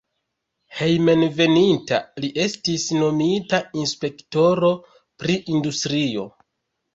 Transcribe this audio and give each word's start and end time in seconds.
Hejmenveninta 0.77 1.99
li 2.23 2.29
estis 2.45 2.85
nomita 3.01 3.59
inspektoro 3.83 4.73
pri 5.21 5.37
industrio. 5.59 6.27